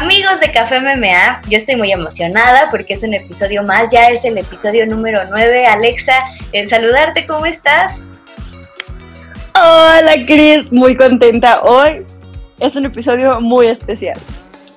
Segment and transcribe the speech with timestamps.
[0.00, 4.24] Amigos de Café MMA, yo estoy muy emocionada porque es un episodio más, ya es
[4.24, 5.66] el episodio número 9.
[5.66, 6.14] Alexa,
[6.52, 8.06] en saludarte, ¿cómo estás?
[9.54, 11.60] Hola Cris, muy contenta.
[11.60, 12.06] Hoy
[12.60, 14.18] es un episodio muy especial.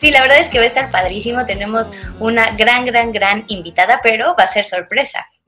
[0.01, 1.45] Sí, la verdad es que va a estar padrísimo.
[1.45, 5.25] Tenemos una gran, gran, gran invitada, pero va a ser sorpresa.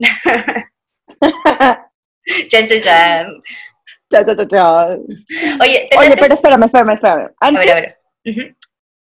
[2.48, 3.26] chan, chan, chan.
[5.60, 7.28] Oye, Oye pero espérame, espérame, espérame.
[7.40, 8.56] Antes, a ver, a ver.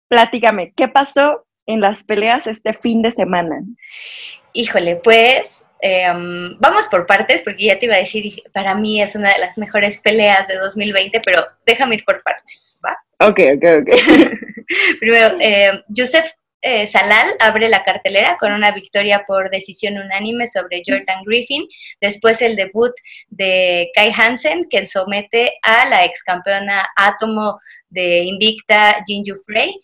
[0.09, 3.61] Platícame, ¿qué pasó en las peleas este fin de semana?
[4.51, 9.15] Híjole, pues em, vamos por partes, porque ya te iba a decir, para mí es
[9.15, 12.97] una de las mejores peleas de 2020, pero déjame ir por partes, ¿va?
[13.25, 13.89] Ok, ok, ok.
[14.99, 20.81] Primero, eh, Joseph eh, Salal abre la cartelera con una victoria por decisión unánime sobre
[20.85, 21.65] Jordan Griffin.
[22.01, 22.91] Después el debut
[23.29, 29.79] de Kai Hansen, que somete a la ex campeona átomo de Invicta, Jinju Frey.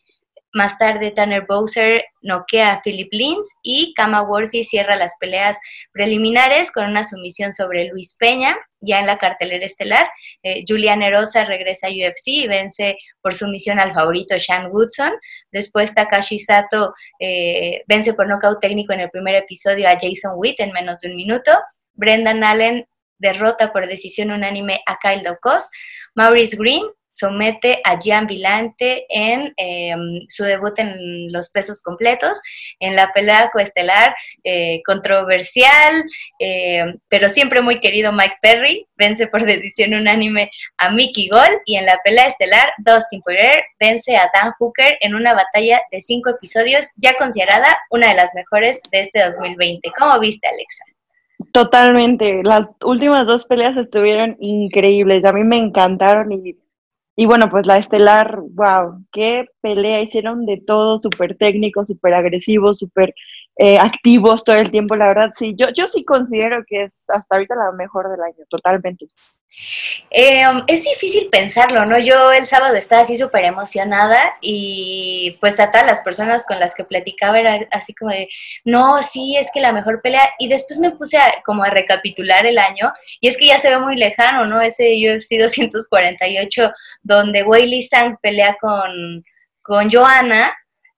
[0.55, 5.57] Más tarde, Tanner Bowser noquea a Philip Lins y Kama Worthy cierra las peleas
[5.91, 8.55] preliminares con una sumisión sobre Luis Peña.
[8.79, 10.07] Ya en la cartelera estelar,
[10.43, 15.11] eh, Julian Erosa regresa a UFC y vence por sumisión al favorito Sean Woodson.
[15.51, 20.61] Después, Takashi Sato eh, vence por nocaut técnico en el primer episodio a Jason Witt
[20.61, 21.51] en menos de un minuto.
[21.95, 25.69] Brendan Allen derrota por decisión unánime a Kyle Dokos.
[26.13, 26.83] Maurice Green
[27.15, 32.41] somete a Gian Vilante en em, su debut en los pesos completos,
[32.79, 34.13] en la pelea coestelar
[34.43, 36.03] eh, controversial,
[36.39, 41.77] em, pero siempre muy querido Mike Perry, vence por decisión unánime a Mickey Gol, y
[41.77, 46.31] en la pelea estelar Dustin Poirier vence a Dan Hooker en una batalla de cinco
[46.31, 49.89] episodios, ya considerada una de las mejores de este 2020.
[49.97, 50.83] ¿Cómo viste, Alexa?
[51.53, 56.57] Totalmente, las últimas dos peleas estuvieron increíbles, a mí me encantaron y
[57.15, 62.73] y bueno, pues la estelar, wow, qué pelea, hicieron de todo, súper técnico, súper agresivo,
[62.73, 63.13] súper
[63.57, 67.35] eh, activos todo el tiempo, la verdad, sí, yo, yo sí considero que es hasta
[67.35, 69.07] ahorita la mejor del año, totalmente.
[70.09, 71.97] Eh, um, es difícil pensarlo, ¿no?
[71.99, 76.75] Yo el sábado estaba así súper emocionada y pues a todas las personas con las
[76.75, 78.27] que platicaba era así como de,
[78.63, 80.29] no, sí, es que la mejor pelea.
[80.39, 83.69] Y después me puse a, como a recapitular el año y es que ya se
[83.69, 84.61] ve muy lejano, ¿no?
[84.61, 86.71] Ese UFC 248
[87.03, 89.23] donde Weili Sang pelea con,
[89.61, 90.53] con Joanna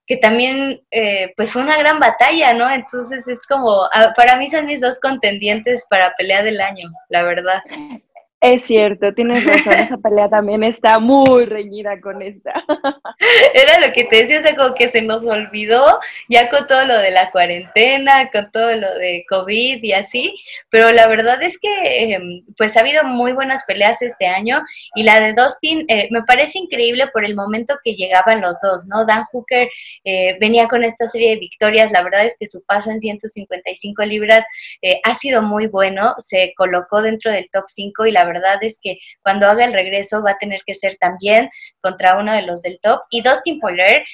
[0.08, 2.68] que también eh, pues fue una gran batalla, ¿no?
[2.70, 7.22] Entonces es como, ah, para mí son mis dos contendientes para pelea del año, la
[7.22, 7.62] verdad.
[8.40, 12.52] Es cierto, tienes razón, esa pelea también está muy reñida con esta.
[13.52, 16.98] Era lo que te decía, o como que se nos olvidó ya con todo lo
[16.98, 20.36] de la cuarentena, con todo lo de COVID y así,
[20.70, 24.62] pero la verdad es que em, pues ha habido muy buenas peleas este año
[24.94, 28.86] y la de Dustin eh, me parece increíble por el momento que llegaban los dos,
[28.86, 29.04] ¿no?
[29.04, 29.68] Dan Hooker
[30.04, 34.04] eh, venía con esta serie de victorias, la verdad es que su paso en 155
[34.04, 34.44] libras
[34.80, 38.78] eh, ha sido muy bueno, se colocó dentro del top 5 y la verdad es
[38.80, 41.50] que cuando haga el regreso va a tener que ser también
[41.80, 43.00] contra uno de los del top.
[43.10, 44.04] Y Dustin Poirier,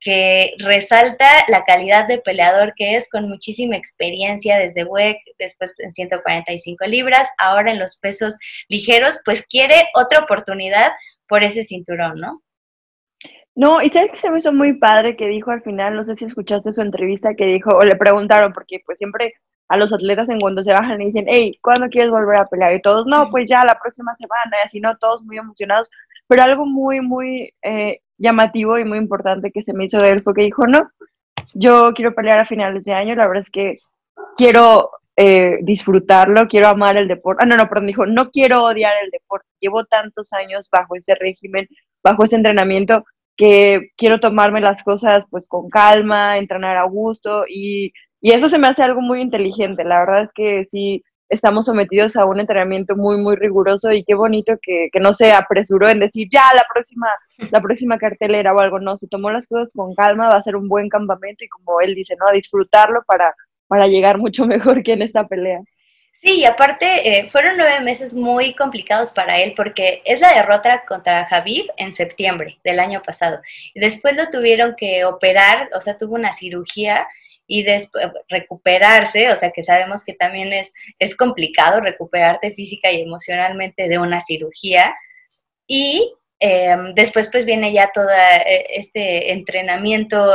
[0.00, 5.92] que resalta la calidad de peleador que es, con muchísima experiencia desde WEC, después en
[5.92, 8.36] 145 libras, ahora en los pesos
[8.68, 10.92] ligeros, pues quiere otra oportunidad
[11.28, 12.42] por ese cinturón, ¿no?
[13.56, 16.16] No, y sabes que se me hizo muy padre que dijo al final, no sé
[16.16, 19.34] si escuchaste su entrevista, que dijo, o le preguntaron, porque pues siempre
[19.68, 22.74] a los atletas en cuando se bajan y dicen, hey, ¿cuándo quieres volver a pelear?
[22.74, 24.96] Y todos, no, pues ya la próxima semana, y así, ¿no?
[24.98, 25.90] Todos muy emocionados.
[26.26, 30.22] Pero algo muy, muy eh, llamativo y muy importante que se me hizo de él
[30.22, 30.90] fue que dijo, no,
[31.54, 33.78] yo quiero pelear a finales de año, la verdad es que
[34.36, 37.44] quiero eh, disfrutarlo, quiero amar el deporte.
[37.44, 39.46] Ah, no, no, perdón, dijo, no quiero odiar el deporte.
[39.60, 41.68] Llevo tantos años bajo ese régimen,
[42.02, 43.04] bajo ese entrenamiento,
[43.36, 47.92] que quiero tomarme las cosas pues con calma, entrenar a gusto y
[48.24, 49.84] y eso se me hace algo muy inteligente.
[49.84, 54.14] La verdad es que sí estamos sometidos a un entrenamiento muy, muy riguroso y qué
[54.14, 57.06] bonito que, no se apresuró en decir ya la próxima,
[57.50, 58.80] la próxima cartelera o algo.
[58.80, 61.82] No, se tomó las cosas con calma, va a ser un buen campamento y como
[61.82, 62.26] él dice, ¿no?
[62.26, 63.34] A disfrutarlo para,
[63.66, 65.60] para llegar mucho mejor que en esta pelea.
[66.22, 70.82] Sí, y aparte eh, fueron nueve meses muy complicados para él porque es la derrota
[70.88, 73.42] contra Javib en septiembre del año pasado.
[73.74, 77.06] Y después lo tuvieron que operar, o sea, tuvo una cirugía
[77.46, 83.02] y después recuperarse, o sea que sabemos que también es, es complicado recuperarte física y
[83.02, 84.94] emocionalmente de una cirugía.
[85.66, 90.34] Y em, después pues viene ya todo eh, este entrenamiento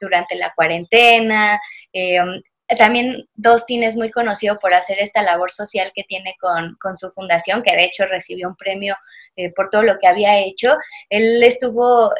[0.00, 1.60] durante la cuarentena.
[1.92, 2.42] Em,
[2.78, 7.62] también Dustin es muy conocido por hacer esta labor social que tiene con, su fundación,
[7.62, 8.96] que de hecho recibió un premio
[9.36, 10.76] eh, por todo lo que había hecho.
[11.10, 12.12] Él estuvo...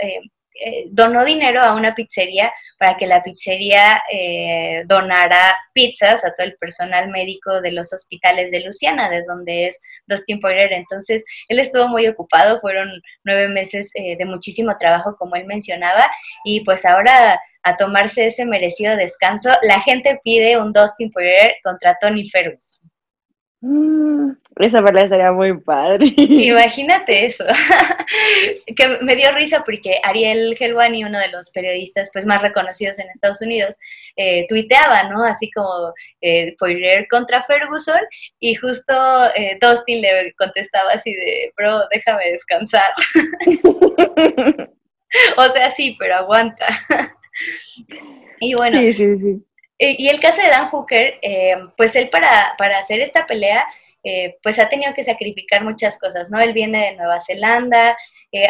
[0.58, 6.32] Eh, eh, donó dinero a una pizzería para que la pizzería eh, donara pizzas a
[6.34, 10.72] todo el personal médico de los hospitales de Luciana, de donde es Dustin Poirier.
[10.72, 12.90] Entonces, él estuvo muy ocupado, fueron
[13.24, 16.10] nueve meses de muchísimo trabajo, como él mencionaba,
[16.44, 21.96] y pues ahora a tomarse ese merecido descanso, la gente pide un Dustin Poirier contra
[22.00, 22.87] Tony Ferguson.
[23.60, 26.06] Mm, esa pelea sería muy padre.
[26.16, 27.44] Imagínate eso.
[28.76, 33.08] que me dio risa porque Ariel Helwani, uno de los periodistas pues más reconocidos en
[33.10, 33.76] Estados Unidos,
[34.16, 35.24] eh, tuiteaba, ¿no?
[35.24, 38.00] Así como eh, Poirier contra Ferguson
[38.38, 38.94] y justo
[39.34, 42.92] eh, Dustin le contestaba así de, bro, déjame descansar.
[45.36, 46.66] o sea, sí, pero aguanta.
[48.40, 48.78] y bueno.
[48.78, 49.44] Sí, sí, sí.
[49.78, 53.66] Eh, y el caso de Dan Hooker, eh, pues él para, para, hacer esta pelea,
[54.02, 56.40] eh, pues ha tenido que sacrificar muchas cosas, ¿no?
[56.40, 57.96] Él viene de Nueva Zelanda,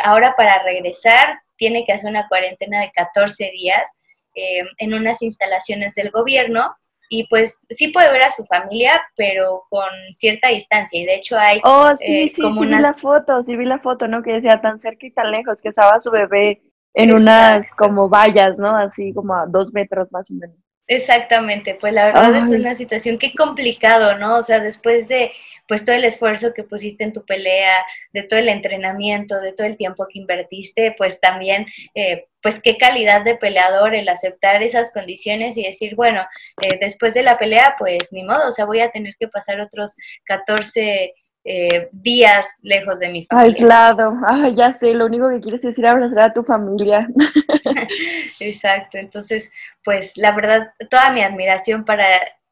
[0.02, 3.88] ahora para regresar tiene que hacer una cuarentena de 14 días
[4.34, 6.74] en unas instalaciones del gobierno
[7.08, 11.00] y pues sí puede ver a su familia, pero con cierta distancia.
[11.00, 14.06] Y de hecho hay oh, sí, sí, sí vi la foto, sí vi la foto,
[14.08, 14.22] ¿no?
[14.22, 16.60] Que decía tan cerca y tan lejos, que estaba su bebé
[16.94, 18.76] en unas como vallas, ¿no?
[18.76, 20.56] Así como a dos metros más o menos.
[20.90, 24.36] Exactamente, pues la verdad es una situación que complicado, ¿no?
[24.38, 25.32] O sea, después de
[25.68, 29.66] pues todo el esfuerzo que pusiste en tu pelea, de todo el entrenamiento, de todo
[29.66, 34.90] el tiempo que invertiste, pues también, eh, pues qué calidad de peleador el aceptar esas
[34.92, 36.26] condiciones y decir, bueno,
[36.62, 39.60] eh, después de la pelea, pues ni modo, o sea, voy a tener que pasar
[39.60, 39.94] otros
[40.24, 41.12] 14
[41.50, 43.46] eh, días lejos de mi familia.
[43.46, 47.08] Aislado, ah, ya sé, lo único que quieres es ir a abrazar a tu familia.
[48.38, 49.50] Exacto, entonces,
[49.82, 52.04] pues la verdad, toda mi admiración para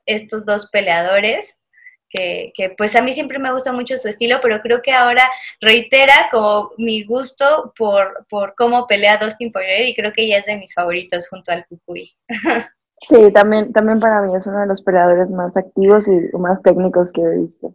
[0.06, 1.54] estos dos peleadores.
[2.08, 5.28] Que, que, pues a mí siempre me gusta mucho su estilo, pero creo que ahora
[5.60, 10.46] reitera como mi gusto por, por cómo pelea Dustin Poirier y creo que ya es
[10.46, 12.12] de mis favoritos junto al Cucuy.
[13.00, 17.12] Sí, también, también para mí es uno de los peleadores más activos y más técnicos
[17.12, 17.74] que he visto.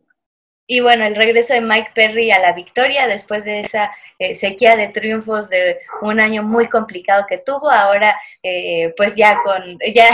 [0.71, 4.77] Y bueno, el regreso de Mike Perry a la victoria después de esa eh, sequía
[4.77, 7.69] de triunfos de un año muy complicado que tuvo.
[7.69, 9.61] Ahora, eh, pues ya con,
[9.93, 10.05] ya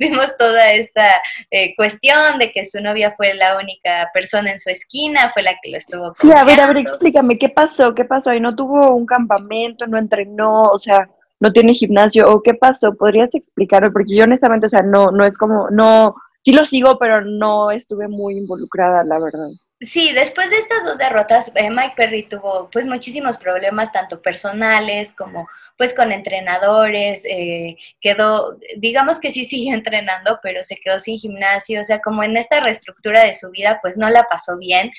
[0.00, 1.08] vimos toda esta
[1.52, 5.52] eh, cuestión de que su novia fue la única persona en su esquina, fue la
[5.62, 6.10] que lo estuvo.
[6.10, 7.94] Sí, a ver, a ver, explícame, ¿qué pasó?
[7.94, 8.40] ¿Qué pasó ahí?
[8.40, 9.86] ¿No tuvo un campamento?
[9.86, 10.62] ¿No entrenó?
[10.62, 11.08] O sea,
[11.38, 12.28] ¿no tiene gimnasio?
[12.28, 12.92] ¿O qué pasó?
[12.96, 13.92] ¿Podrías explicarlo?
[13.92, 17.70] Porque yo honestamente, o sea, no, no es como, no, sí lo sigo, pero no
[17.70, 19.50] estuve muy involucrada, la verdad.
[19.84, 25.12] Sí, después de estas dos derrotas, eh, Mike Perry tuvo pues muchísimos problemas, tanto personales
[25.12, 31.18] como pues con entrenadores, eh, quedó, digamos que sí siguió entrenando, pero se quedó sin
[31.18, 34.92] gimnasio, o sea, como en esta reestructura de su vida, pues no la pasó bien.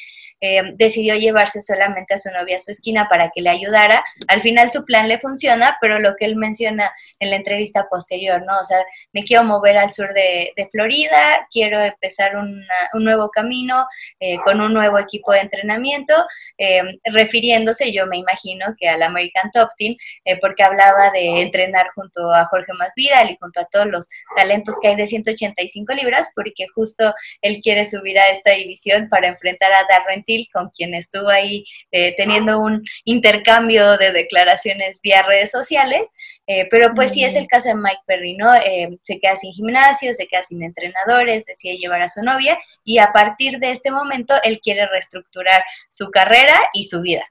[0.45, 4.03] Eh, decidió llevarse solamente a su novia a su esquina para que le ayudara.
[4.27, 8.43] Al final su plan le funciona, pero lo que él menciona en la entrevista posterior,
[8.45, 8.59] ¿no?
[8.59, 12.65] O sea, me quiero mover al sur de, Florida, quiero empezar un
[13.05, 13.87] nuevo camino
[14.19, 16.13] eh, con un nuevo equipo de entrenamiento,
[16.57, 19.95] eh, refiriéndose, yo me imagino, que al American Top Team,
[20.41, 24.89] porque hablaba de entrenar junto a Jorge Masvidal y junto a todos los talentos que
[24.89, 29.85] hay de 185 libras, porque justo él quiere subir a esta división para enfrentar a
[29.87, 36.03] Darren con quien estuvo ahí eh, teniendo un intercambio de declaraciones vía redes sociales,
[36.47, 38.53] eh, pero pues sí es el caso de Mike Perry, ¿no?
[38.55, 42.97] Eh, se queda sin gimnasio, se queda sin entrenadores, decide llevar a su novia y
[42.97, 47.23] a partir de este momento él quiere reestructurar su carrera y su vida.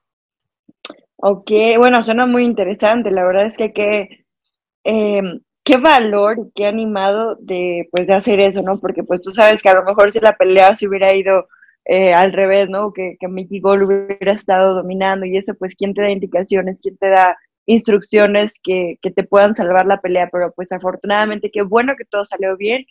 [1.17, 4.25] Ok, bueno, suena muy interesante, la verdad es que qué,
[4.83, 8.81] em, qué valor y qué animado de, pues, de hacer eso, ¿no?
[8.81, 11.47] Porque pues tú sabes que a lo mejor si la pelea se hubiera ido
[11.85, 12.93] eh, al revés, ¿no?
[12.93, 16.81] Que, que Mickey Gol hubiera estado dominando y eso, pues, ¿quién te da indicaciones?
[16.81, 17.37] ¿Quién te da
[17.67, 20.29] instrucciones que, que te puedan salvar la pelea?
[20.33, 22.85] Pero pues afortunadamente, qué bueno que todo salió bien.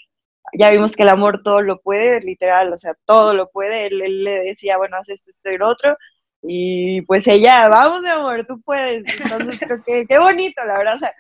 [0.58, 3.88] Ya vimos que el amor todo lo puede, literal, o sea, todo lo puede.
[3.88, 5.98] Él, él le decía, bueno, haz esto, esto y lo otro.
[6.44, 9.04] Y pues ella, vamos, mi amor, tú puedes.
[9.22, 10.96] Entonces creo que qué bonito, la verdad.
[10.96, 11.14] O sea,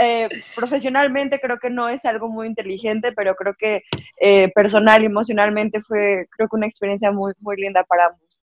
[0.00, 3.82] eh, profesionalmente creo que no es algo muy inteligente, pero creo que
[4.20, 8.44] eh, personal y emocionalmente fue, creo que una experiencia muy, muy linda para ambos.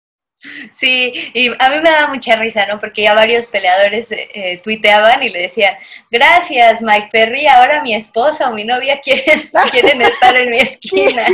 [0.74, 2.80] Sí, y a mí me da mucha risa, ¿no?
[2.80, 5.76] Porque ya varios peleadores eh, eh, tuiteaban y le decían,
[6.10, 9.40] gracias Mike Perry, ahora mi esposa o mi novia quieren,
[9.72, 11.26] quieren estar en mi esquina.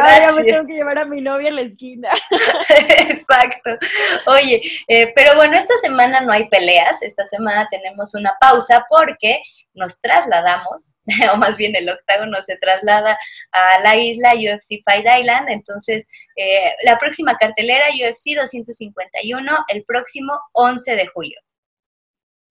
[0.00, 2.08] Ahora me tengo que llevar a mi novia a la esquina.
[3.36, 3.78] Exacto.
[4.26, 9.40] Oye, eh, pero bueno, esta semana no hay peleas, esta semana tenemos una pausa porque
[9.74, 10.96] nos trasladamos,
[11.34, 13.18] o más bien el octágono se traslada
[13.52, 15.50] a la isla UFC Fight Island.
[15.50, 21.40] Entonces, eh, la próxima cartelera UFC 251 el próximo 11 de julio.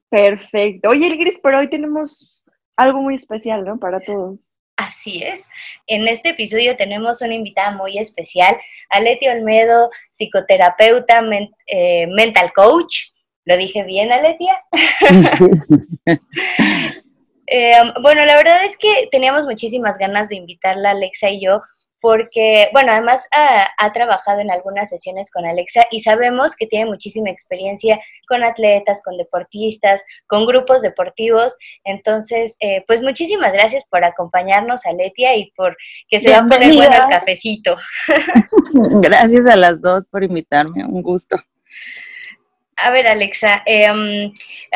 [0.09, 0.89] Perfecto.
[0.89, 2.41] Oye, el Gris, pero hoy tenemos
[2.77, 3.79] algo muy especial, ¿no?
[3.79, 4.39] Para todos.
[4.75, 5.47] Así es.
[5.87, 8.57] En este episodio tenemos una invitada muy especial,
[8.89, 11.23] Aleti Olmedo, psicoterapeuta,
[11.67, 13.11] eh, mental coach.
[13.45, 14.63] ¿Lo dije bien, Aletia?
[17.47, 21.61] Eh, bueno, la verdad es que teníamos muchísimas ganas de invitarla, Alexa y yo,
[22.05, 27.31] porque, bueno, además ha, trabajado en algunas sesiones con Alexa y sabemos que tiene muchísima
[27.31, 31.57] experiencia con atletas, con deportistas, con grupos deportivos.
[31.83, 35.75] Entonces, eh, pues muchísimas gracias por acompañarnos, Aletia, y por
[36.07, 37.75] que se va a poner bueno el cafecito.
[39.01, 41.37] gracias a las dos por invitarme, un gusto.
[42.77, 44.33] A ver, Alexa, em,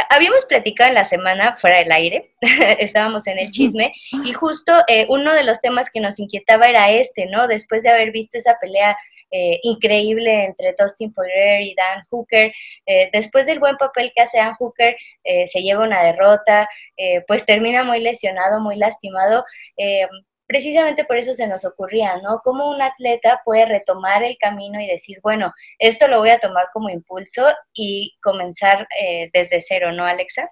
[0.10, 2.32] habíamos platicado en la semana fuera del aire,
[2.79, 6.91] estábamos en el chisme, y justo eh, uno de los temas que nos inquietaba era
[6.91, 7.48] este, ¿no?
[7.48, 8.98] Después de haber visto esa pelea
[9.32, 12.53] eh, increíble entre Dustin Poirier y Dan Hooker,
[12.86, 14.96] eh, después del buen papel que hace Dan Hooker,
[15.48, 16.68] se lleva una derrota,
[17.27, 19.46] pues termina muy lesionado, muy lastimado
[20.50, 22.41] precisamente por eso se nos ocurría, ¿no?
[22.44, 26.65] Cómo un atleta puede retomar el camino y decir, bueno, esto lo voy a tomar
[26.74, 30.50] como impulso y comenzar eh, desde cero, ¿no, Alexa?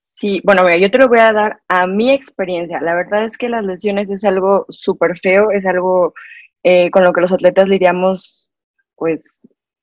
[0.00, 2.80] Sí, bueno, mira, yo te lo voy a dar a mi experiencia.
[2.80, 6.14] La verdad es que las lesiones es algo súper feo, es algo
[6.62, 8.48] eh, con lo que los atletas lidiamos,
[8.94, 9.40] pues,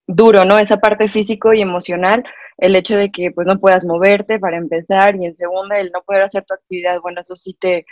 [0.07, 0.57] duro, ¿no?
[0.57, 2.23] Esa parte físico y emocional,
[2.57, 6.01] el hecho de que, pues, no puedas moverte para empezar y en segunda, el no
[6.01, 7.85] poder hacer tu actividad, bueno, eso sí te,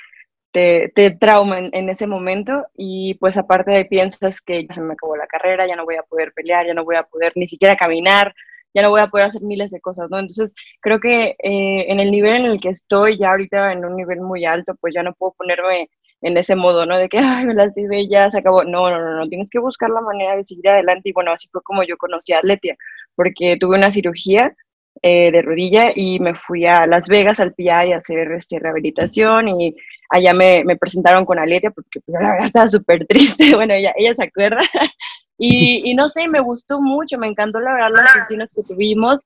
[0.52, 4.94] te, te trauma en, ese momento y pues aparte de piensas que ya se me
[4.94, 7.48] acabó la carrera, ya no voy a poder pelear, ya no voy a poder ni
[7.48, 8.34] siquiera caminar,
[8.74, 10.20] ya no voy a poder hacer miles de cosas, ¿no?
[10.20, 13.96] Entonces creo que eh, en el nivel en el que estoy, ya ahorita en un
[13.96, 15.90] nivel muy alto, pues ya no puedo ponerme
[16.22, 16.98] en ese modo, ¿no?
[16.98, 18.64] De que, ay, me lastimé, ya se acabó.
[18.64, 21.48] No, no, no, no, tienes que buscar la manera de seguir adelante y bueno, así
[21.52, 22.76] fue como yo conocí a Atletia,
[23.16, 24.56] porque tuve una cirugía
[25.02, 29.48] eh, de rodilla y me fui a Las Vegas al PI a hacer este, rehabilitación
[29.48, 29.76] y
[30.10, 33.94] allá me, me presentaron con Aletia porque pues la verdad estaba súper triste, bueno, ella,
[33.98, 34.60] ella se acuerda.
[35.42, 39.22] Y, y, no sé, me gustó mucho, me encantó la verdad las sesiones que tuvimos,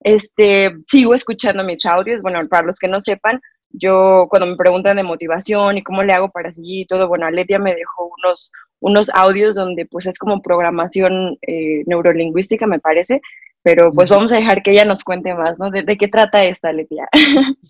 [0.00, 3.40] este, sigo escuchando mis audios, bueno, para los que no sepan,
[3.70, 7.26] yo cuando me preguntan de motivación y cómo le hago para seguir y todo, bueno,
[7.26, 13.20] Aletia me dejó unos, unos audios donde pues es como programación eh, neurolingüística, me parece,
[13.64, 15.70] pero pues vamos a dejar que ella nos cuente más, ¿no?
[15.70, 17.08] ¿De, qué trata esta, Letia?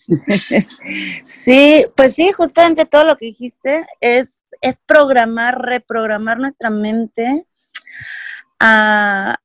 [1.24, 7.46] sí, pues sí, justamente todo lo que dijiste es, es programar, reprogramar nuestra mente
[8.58, 9.36] a,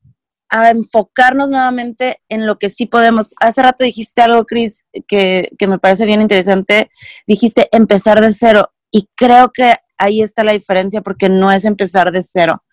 [0.71, 3.29] enfocarnos nuevamente en lo que sí podemos.
[3.39, 6.89] Hace rato dijiste algo, Cris, que, me parece bien interesante.
[7.27, 12.11] Dijiste empezar de cero y creo que ahí está la diferencia porque no es empezar
[12.11, 12.63] de cero.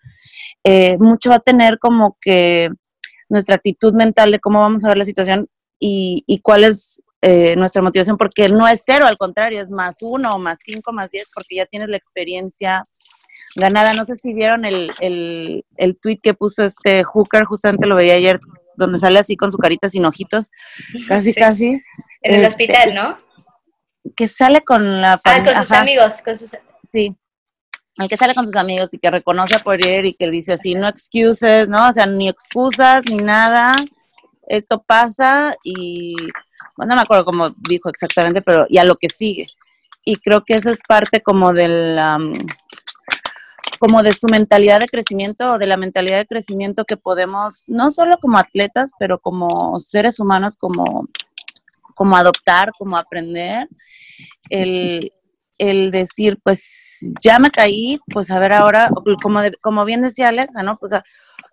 [0.63, 2.71] Eh, mucho va a tener como que
[3.29, 5.47] nuestra actitud mental de cómo vamos a ver la situación
[5.79, 9.97] y, y cuál es eh, nuestra motivación, porque no es cero, al contrario, es más
[10.01, 12.83] uno, más cinco, más diez, porque ya tienes la experiencia
[13.55, 13.93] ganada.
[13.93, 18.13] No sé si vieron el, el, el tweet que puso este Hooker, justamente lo veía
[18.15, 18.39] ayer,
[18.75, 20.51] donde sale así con su carita sin ojitos,
[21.07, 21.81] casi, casi.
[22.21, 23.17] En el este, hospital, ¿no?
[24.15, 25.51] Que sale con la familia.
[25.51, 26.51] Ah, con sus amigos, con sus...
[26.91, 27.15] Sí,
[27.97, 30.75] el que sale con sus amigos y que reconoce a Poirier y que dice así,
[30.75, 31.89] no excuses, ¿no?
[31.89, 33.73] O sea, ni excusas, ni nada,
[34.47, 36.15] esto pasa y,
[36.75, 39.47] bueno, no me acuerdo cómo dijo exactamente, pero ya lo que sigue.
[40.05, 41.99] Y creo que eso es parte como del,
[43.79, 47.91] como de su mentalidad de crecimiento o de la mentalidad de crecimiento que podemos, no
[47.91, 51.09] solo como atletas, pero como seres humanos, como,
[51.95, 53.67] como adoptar, como aprender.
[54.49, 55.11] El,
[55.57, 58.89] el decir, pues ya me caí, pues a ver ahora,
[59.21, 60.77] como, como bien decía Alexa, ¿no?
[60.77, 60.93] Pues,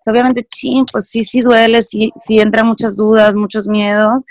[0.07, 4.23] obviamente, ching, pues sí, sí duele, sí, sí entran muchas dudas, muchos miedos,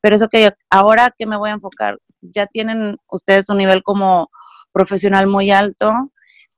[0.00, 4.30] pero eso que ahora que me voy a enfocar, ya tienen ustedes un nivel como
[4.72, 5.92] profesional muy alto,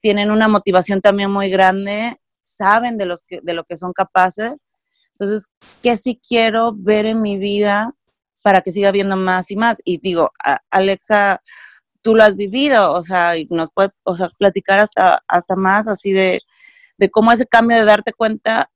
[0.00, 4.56] tienen una motivación también muy grande, saben de, los que, de lo que son capaces.
[5.12, 5.48] Entonces,
[5.82, 7.92] ¿qué sí quiero ver en mi vida
[8.42, 9.80] para que siga viendo más y más?
[9.84, 10.30] Y digo,
[10.70, 11.40] Alexa
[12.02, 15.88] tú lo has vivido, o sea, y nos puedes, o sea, platicar hasta, hasta más
[15.88, 16.40] así de,
[16.96, 18.70] de cómo ese cambio de darte cuenta,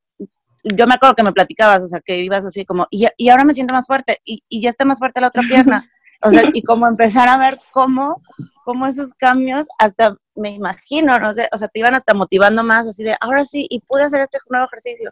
[0.64, 3.44] yo me acuerdo que me platicabas, o sea, que ibas así como, y, y ahora
[3.44, 5.88] me siento más fuerte, y, y ya está más fuerte la otra pierna,
[6.22, 8.22] o sea, y como empezar a ver cómo,
[8.64, 12.86] cómo esos cambios, hasta me imagino, no sé, o sea, te iban hasta motivando más,
[12.86, 15.10] así de, ahora sí, y pude hacer este nuevo ejercicio,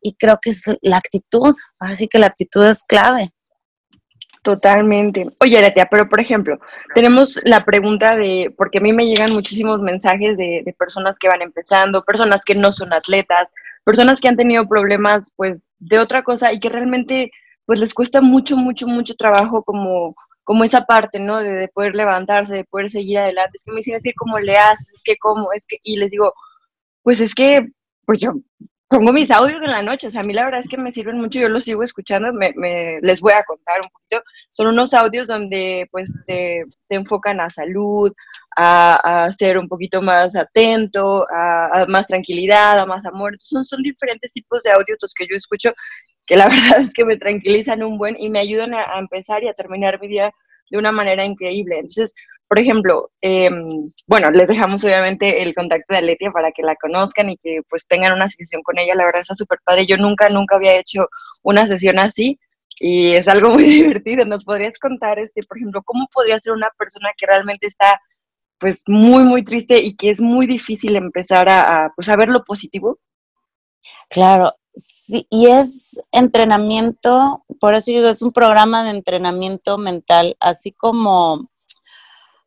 [0.00, 3.32] y creo que es la actitud, ahora sí que la actitud es clave.
[4.42, 5.26] Totalmente.
[5.38, 6.58] Oye, Letia, pero por ejemplo,
[6.94, 11.28] tenemos la pregunta de, porque a mí me llegan muchísimos mensajes de, de, personas que
[11.28, 13.48] van empezando, personas que no son atletas,
[13.84, 17.30] personas que han tenido problemas, pues, de otra cosa y que realmente
[17.66, 21.38] pues les cuesta mucho, mucho, mucho trabajo como, como esa parte, ¿no?
[21.38, 23.52] De, poder levantarse, de poder seguir adelante.
[23.56, 25.96] Es que me dicen, es que cómo le haces, es que cómo, es que, y
[25.96, 26.34] les digo,
[27.02, 27.68] pues es que,
[28.04, 28.32] pues yo
[28.92, 30.92] pongo mis audios en la noche, o sea, a mí la verdad es que me
[30.92, 32.52] sirven mucho, yo los sigo escuchando, me,
[33.00, 38.12] les voy a contar un poquito, son unos audios donde pues te, enfocan a salud,
[38.54, 44.30] a, ser un poquito más atento, a, más tranquilidad, a más amor, son, son diferentes
[44.30, 45.72] tipos de audios que yo escucho
[46.26, 49.48] que la verdad es que me tranquilizan un buen y me ayudan a, empezar y
[49.48, 50.30] a terminar mi día
[50.70, 51.76] de una manera increíble.
[51.76, 52.14] Entonces,
[52.52, 57.30] por ejemplo, em, bueno, les dejamos obviamente el contacto de Aletia para que la conozcan
[57.30, 58.94] y que pues tengan una sesión con ella.
[58.94, 59.86] La verdad está súper padre.
[59.86, 61.08] Yo nunca, nunca había hecho
[61.42, 62.38] una sesión así
[62.78, 64.26] y es algo muy divertido.
[64.26, 67.98] ¿Nos podrías contar, este, por ejemplo, cómo podría ser una persona que realmente está
[68.58, 72.28] pues muy, muy triste y que es muy difícil empezar a, a pues, a ver
[72.28, 72.98] lo positivo?
[74.10, 80.70] Claro, sí, y es entrenamiento, por eso digo, es un programa de entrenamiento mental, así
[80.72, 81.48] como,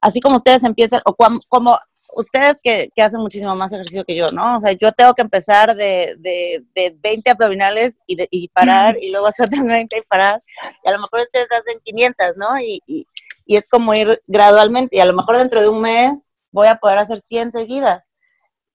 [0.06, 1.16] así como ustedes empiezan, o
[1.50, 1.78] como,
[2.16, 4.58] ustedes que, hacen muchísimo más ejercicio que yo, ¿no?
[4.58, 8.98] O sea, yo tengo que empezar de, de, de 20 abdominales y, de, y parar,
[9.02, 10.42] y luego hacer 20 y parar,
[10.84, 12.60] y a lo mejor ustedes hacen 500, ¿no?
[12.60, 13.08] Y, y,
[13.48, 16.76] y es como ir gradualmente, y a lo mejor dentro de un mes voy a
[16.76, 18.04] poder hacer 100 seguidas.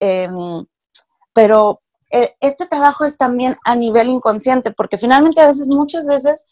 [0.01, 0.67] Em,
[1.33, 1.79] pero
[2.11, 6.45] eh, este trabajo es también a nivel inconsciente, porque finalmente a veces, muchas veces,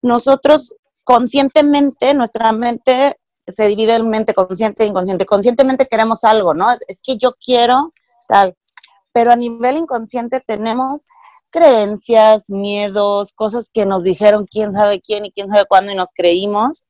[0.00, 3.16] nosotros conscientemente, nuestra mente
[3.46, 5.26] se divide en mente consciente e inconsciente.
[5.26, 6.70] Conscientemente queremos algo, ¿no?
[6.72, 7.92] Es, que yo quiero
[8.28, 8.56] tal,
[9.12, 11.06] pero a nivel inconsciente tenemos
[11.50, 16.10] creencias, miedos, cosas que nos dijeron quién sabe quién y quién sabe cuándo y nos
[16.14, 16.84] creímos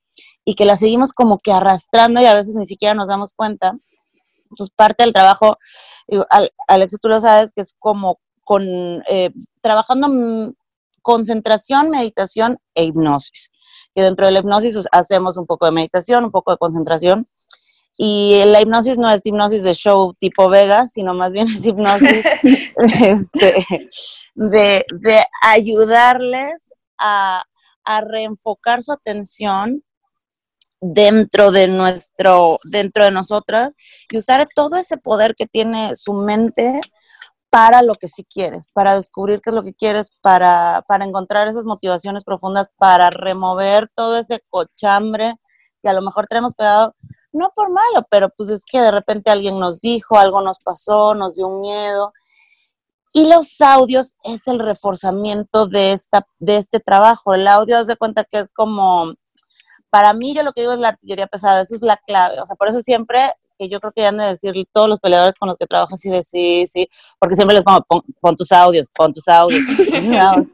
[0.45, 3.77] y que las seguimos como que arrastrando y a veces ni siquiera nos damos cuenta.
[4.51, 5.59] Entonces, parte del trabajo
[6.69, 8.63] Alex, tú lo sabes, que es como con
[9.09, 10.55] eh, trabajando
[11.07, 13.53] concentración, meditación e hipnosis.
[13.95, 17.28] Que dentro de la hipnosis pues, hacemos un poco de meditación, un poco de concentración.
[17.97, 22.26] Y la hipnosis no es hipnosis de show tipo Vegas, sino más bien es hipnosis
[23.00, 23.65] este,
[24.35, 27.45] de, de, ayudarles a,
[27.85, 29.85] a reenfocar su atención
[30.80, 33.75] dentro de nuestro, dentro de nosotras
[34.11, 36.80] y usar todo ese poder que tiene su mente
[37.56, 41.49] para lo que sí quieres, para descubrir qué es lo que quieres, para, para encontrar
[41.49, 45.36] esas motivaciones profundas, para remover todo ese cochambre
[45.80, 46.95] que a lo mejor tenemos pegado,
[47.32, 51.14] no por malo, pero pues es que de repente alguien nos dijo, algo nos pasó,
[51.14, 52.12] nos dio un miedo.
[53.14, 57.32] Y los audios es el reforzamiento de, esta, de este trabajo.
[57.32, 59.14] El audio, haz de cuenta que es como
[59.97, 62.45] para mí yo lo que digo es la artillería pesada, eso es la clave, o
[62.45, 63.19] sea, por eso siempre,
[63.59, 65.95] que yo creo que ya han de decir todos los peleadores con los que trabajo
[65.95, 66.87] así de sí, sí,
[67.19, 67.80] porque siempre les pongo,
[68.21, 69.63] pon, tus audios, pon tus audios,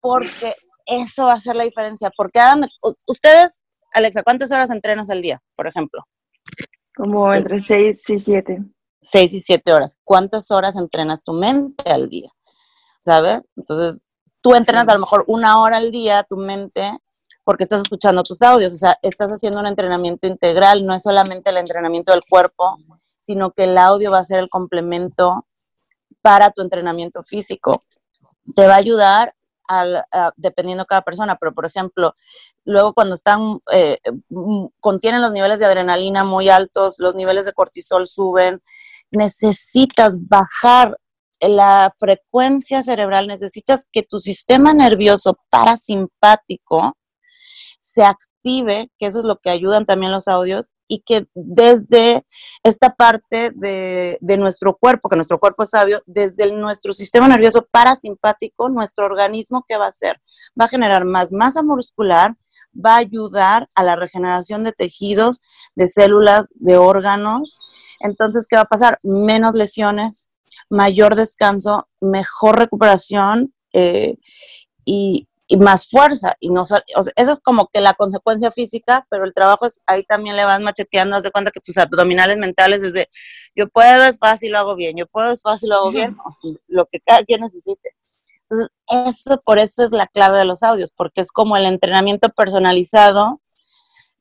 [0.00, 0.52] porque
[0.84, 2.68] eso va a hacer la diferencia, porque hagan,
[3.06, 3.60] ustedes,
[3.92, 6.02] Alexa, ¿cuántas horas entrenas al día, por ejemplo?
[6.96, 8.64] Como entre seis y siete.
[9.00, 10.00] Seis y siete horas.
[10.02, 12.32] ¿Cuántas horas entrenas tu mente al día?
[12.98, 13.42] ¿Sabes?
[13.56, 14.02] Entonces,
[14.40, 16.98] tú entrenas a lo mejor una hora al día tu mente
[17.46, 21.50] porque estás escuchando tus audios, o sea, estás haciendo un entrenamiento integral, no es solamente
[21.50, 22.76] el entrenamiento del cuerpo,
[23.20, 25.46] sino que el audio va a ser el complemento
[26.22, 27.84] para tu entrenamiento físico.
[28.56, 29.32] Te va a ayudar
[29.68, 30.02] al,
[30.34, 32.14] dependiendo cada persona, pero por ejemplo,
[32.64, 37.52] luego cuando están, eh, mm, contienen los niveles de adrenalina muy altos, los niveles de
[37.52, 38.60] cortisol suben,
[39.12, 40.98] necesitas bajar
[41.38, 46.96] la frecuencia cerebral, necesitas que tu sistema nervioso parasimpático
[47.86, 52.24] se active, que eso es lo que ayudan también los audios, y que desde
[52.64, 58.68] esta parte de, nuestro cuerpo, que nuestro cuerpo es sabio, desde nuestro sistema nervioso parasimpático,
[58.68, 60.20] nuestro organismo, ¿qué va a hacer?
[60.60, 62.34] Va a generar más masa muscular,
[62.74, 65.42] va a ayudar a la regeneración de tejidos,
[65.76, 67.58] de células, de órganos.
[68.00, 68.98] Entonces, ¿qué va a pasar?
[69.04, 70.30] Menos lesiones,
[70.68, 74.18] mayor descanso, mejor recuperación eh,
[74.84, 76.34] y, y más fuerza.
[76.40, 76.82] Y no, o sea,
[77.16, 80.60] esa es como que la consecuencia física, pero el trabajo es, ahí también le vas
[80.60, 83.08] macheteando, haz de cuenta que tus abdominales mentales desde
[83.54, 86.16] yo puedo, es fácil, lo hago bien, yo puedo, es fácil, lo hago bien,
[86.66, 87.96] lo que cada quien necesite.
[88.42, 92.28] Entonces, eso, por eso es la clave de los audios, porque es como el entrenamiento
[92.30, 93.40] personalizado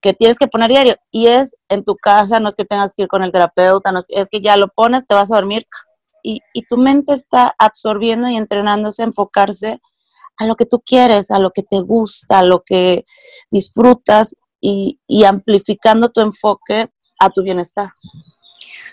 [0.01, 0.95] que tienes que poner diario.
[1.11, 3.99] Y es en tu casa, no es que tengas que ir con el terapeuta, no
[3.99, 5.67] es, es que ya lo pones, te vas a dormir
[6.23, 9.79] y, y tu mente está absorbiendo y entrenándose a enfocarse
[10.37, 13.03] a lo que tú quieres, a lo que te gusta, a lo que
[13.51, 16.87] disfrutas y, amplificando tu enfoque
[17.19, 17.89] a tu bienestar.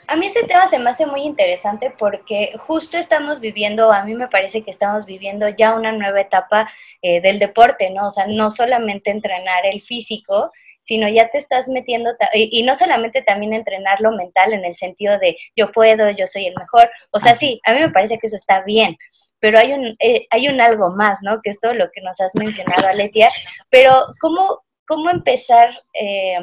[0.07, 4.15] A mí ese tema se me hace muy interesante porque justo estamos viviendo, a mí
[4.15, 8.09] me parece que estamos viviendo ya una nueva etapa eh, del deporte, ¿no?
[8.09, 10.51] O sea, no solamente entrenar el físico,
[10.85, 15.19] sino ya te estás metiendo, y, no solamente también entrenar lo mental en el sentido
[15.19, 18.27] de yo puedo, yo soy el mejor, o sea, sí, a mí me parece que
[18.27, 18.97] eso está bien,
[19.43, 21.41] pero hay un, eh, hay un algo más, ¿no?
[21.43, 23.29] Que es todo lo que nos has mencionado, Aletia,
[23.71, 25.69] pero ¿cómo, cómo empezar?
[25.95, 26.39] Eh,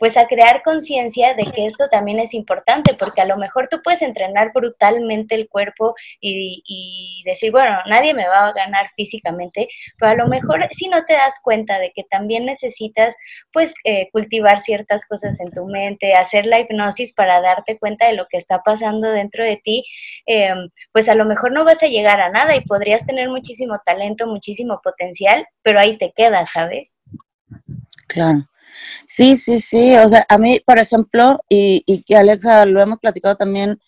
[0.00, 3.82] pues a crear conciencia de que esto también es importante, porque a lo mejor tú
[3.84, 10.12] puedes entrenar brutalmente el cuerpo y, decir, bueno, nadie me va a ganar físicamente, pero
[10.12, 13.14] a lo mejor si no te das cuenta de que también necesitas
[13.52, 18.14] pues eh, cultivar ciertas cosas en tu mente, hacer la hipnosis para darte cuenta de
[18.14, 19.84] lo que está pasando dentro de ti,
[20.24, 23.78] em, pues a lo mejor no vas a llegar a nada y podrías tener muchísimo
[23.84, 26.96] talento, muchísimo potencial, pero ahí te quedas, ¿sabes?
[28.08, 28.46] Claro.
[29.06, 29.96] Sí, sí, sí.
[29.96, 33.80] O sea, a mí, por ejemplo, y, y que Alexa lo hemos platicado también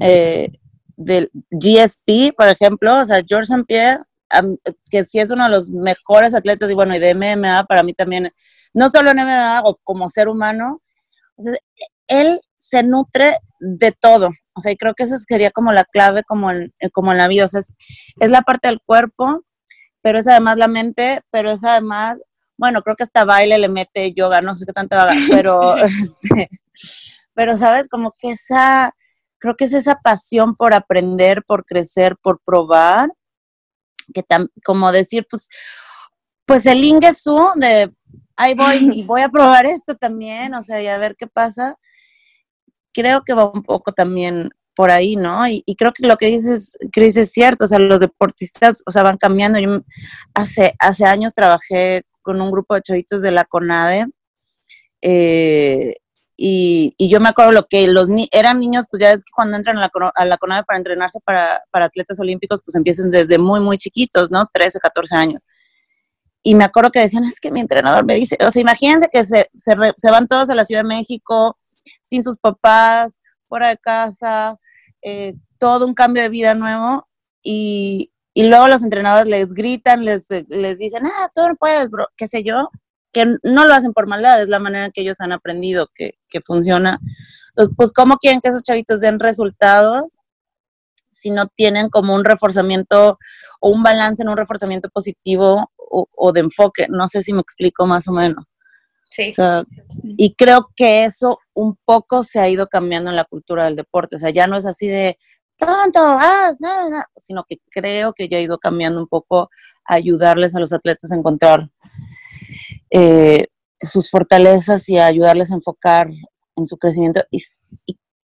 [0.00, 0.50] eh,
[0.96, 3.64] del GSP, por ejemplo, o sea, George St.
[3.64, 4.02] Pierre,
[4.90, 7.94] que sí es uno de los mejores atletas y bueno, y de MMA para mí
[7.94, 8.32] también,
[8.72, 10.80] no solo en MMA, como ser humano,
[12.06, 14.30] él se nutre de todo.
[14.54, 17.28] O sea, y creo que esa sería como la clave como en, como en la
[17.28, 17.46] vida.
[17.46, 17.74] O sea, es,
[18.20, 19.42] es la parte del cuerpo,
[20.02, 22.18] pero es además la mente, pero es además
[22.60, 26.50] bueno, creo que hasta baile le mete yoga, no sé qué tanto haga, pero, este,
[27.32, 28.92] pero sabes, como que esa,
[29.38, 33.08] creo que es esa pasión por aprender, por crecer, por probar,
[34.12, 34.22] que
[34.62, 35.48] como decir, pues,
[36.44, 37.90] pues el ingesu de,
[38.36, 41.76] ahí voy y voy a probar esto también, o sea, y a ver qué pasa,
[42.92, 45.48] creo que va un poco también por ahí, ¿no?
[45.48, 49.02] Y, creo que lo que dices, Cris, es cierto, o sea, los deportistas, o sea,
[49.02, 49.58] van cambiando.
[49.58, 49.80] Yo
[50.34, 54.06] hace, hace años trabajé con un grupo de chavitos de la CONADE.
[55.02, 55.94] Eh,
[56.36, 59.76] y, yo me acuerdo lo que los eran niños, pues ya es que cuando entran
[59.76, 63.76] a la, a la CONADE para entrenarse para, atletas olímpicos, pues empiezan desde muy, muy
[63.76, 64.48] chiquitos, ¿no?
[64.52, 65.46] 13, 14 años.
[66.42, 69.24] Y me acuerdo que decían, es que mi entrenador me dice, o sea, imagínense que
[69.24, 71.58] se, se, van todos a la Ciudad de México,
[72.02, 74.56] sin sus papás, fuera de casa,
[75.02, 77.06] eh, todo un cambio de vida nuevo.
[77.42, 82.06] Y, y luego los entrenadores les gritan, les, les dicen, ah, tú no puedes, bro,
[82.16, 82.70] qué sé yo,
[83.12, 86.14] que no lo hacen por maldad, es la manera en que ellos han aprendido que,
[86.26, 86.98] que funciona.
[87.48, 90.16] Entonces, pues, ¿cómo quieren que esos chavitos den resultados
[91.12, 93.18] si no tienen como un reforzamiento
[93.60, 96.86] o un balance en un reforzamiento positivo o, de enfoque?
[96.88, 98.42] No sé si me explico más o menos.
[99.10, 99.32] Sí.
[100.04, 104.16] y creo que eso un poco se ha ido cambiando en la cultura del deporte.
[104.16, 105.18] O sea, ya no es así de,
[105.60, 109.50] tanto, haz, nada, nada, sino que creo que ya ha ido cambiando un poco
[109.84, 111.70] a ayudarles a los atletas a encontrar
[112.90, 113.46] eh,
[113.80, 116.08] sus fortalezas y a ayudarles a enfocar
[116.56, 117.22] en su crecimiento.
[117.30, 117.42] Y,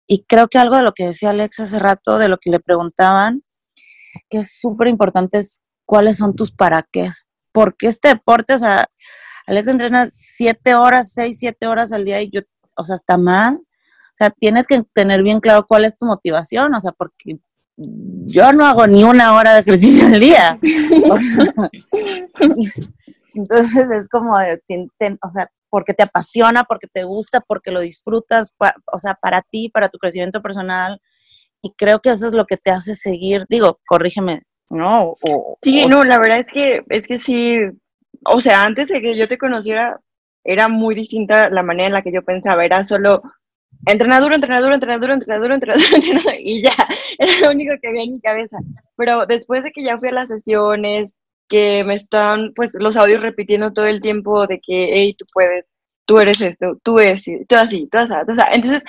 [0.08, 2.60] y, creo que algo de lo que decía Alex hace rato, de lo que le
[2.60, 3.44] preguntaban,
[4.30, 7.10] que es súper importante es cuáles son tus para qué.
[7.54, 8.88] Porque este deporte, o sea,
[9.48, 12.42] Alex entrena siete horas, seis, siete horas al día y yo,
[12.78, 13.60] o sea, hasta más
[14.22, 17.40] sea, tienes que tener bien claro cuál es tu motivación, o sea, porque
[17.78, 20.60] yo no hago ni una hora de ejercicio al día.
[23.34, 24.62] Entonces es como, de,
[25.22, 28.54] o sea, porque te apasiona, porque te gusta, porque lo disfrutas,
[28.92, 31.02] o sea, para ti, para tu crecimiento personal.
[31.64, 35.16] Y creo que eso es lo que te hace seguir, digo, corrígeme, ¿no?
[35.62, 37.56] sí, no, la verdad es que, es que sí,
[38.26, 40.00] o sea, antes de que yo te conociera,
[40.44, 43.22] era muy distinta la manera en la que yo pensaba, era solo
[43.86, 46.74] entrenador, entrenador, entrenador, entrenador, entrenador, entrenador, y ya,
[47.18, 48.58] era lo único que había en mi cabeza.
[48.96, 51.16] Pero después de que ya fui a las sesiones,
[51.48, 55.66] que me están, pues, los audios repitiendo todo el tiempo de que, hey, tú puedes,
[56.06, 58.42] tú eres esto, tú eres, tú así, tú así, tú así.
[58.54, 58.84] Entonces,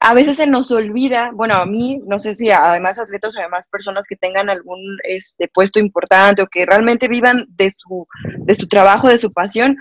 [0.00, 3.68] a veces se nos olvida, bueno, a mí, no sé si además atletas o además
[3.68, 8.06] personas que tengan algún este, puesto importante o que realmente vivan de su,
[8.38, 9.76] de su trabajo, de su pasión,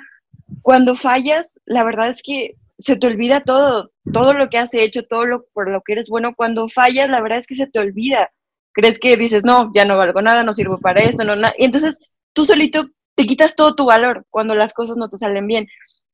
[0.62, 5.04] cuando fallas, la verdad es que se te olvida todo, todo lo que has hecho,
[5.04, 6.34] todo lo por lo que eres bueno.
[6.36, 8.32] Cuando fallas, la verdad es que se te olvida.
[8.74, 11.54] Crees que dices, no, ya no valgo nada, no sirvo para esto, no, nada.
[11.58, 12.00] Y entonces
[12.34, 15.68] tú solito te quitas todo tu valor cuando las cosas no te salen bien.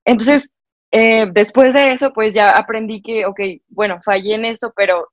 [0.06, 0.56] Entonces,
[0.92, 5.10] eh, después de eso, pues ya aprendí que, ok, bueno, fallé en esto, pero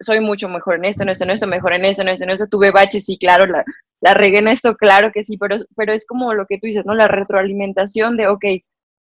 [0.00, 2.30] soy mucho mejor en esto, en esto, en esto, mejor en esto, en esto, en
[2.30, 2.46] esto.
[2.48, 3.64] Tuve baches, sí, claro, la,
[4.00, 6.86] la regué en esto, claro que sí, pero, pero es como lo que tú dices,
[6.86, 6.94] ¿no?
[6.94, 8.44] La retroalimentación de, ok,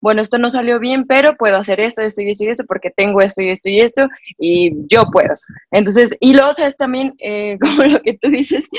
[0.01, 2.91] bueno, esto no salió bien, pero puedo hacer esto, esto y esto y esto, porque
[2.91, 4.07] tengo esto y esto y esto,
[4.37, 5.37] y yo puedo.
[5.71, 8.69] Entonces, y luego, sabes, también, eh, como lo que tú dices,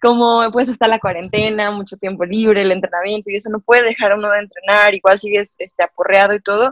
[0.00, 4.12] como pues está la cuarentena, mucho tiempo libre, el entrenamiento, y eso no puede dejar
[4.12, 6.70] a uno de entrenar, igual sigues este, aporreado y todo.